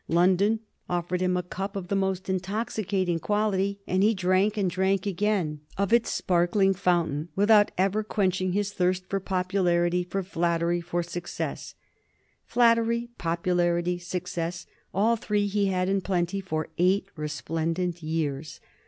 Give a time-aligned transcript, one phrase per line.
[0.07, 4.67] London offered him a cup of the most intoxicating qual ity, and he drank and
[4.67, 10.23] drank again of its sparkling fount* ain without ever quenching his thirst for popularity, for
[10.23, 11.75] flattery, for success.
[12.47, 18.59] Flattery, popularity, success— all three he had in plenty for eight resplendent years.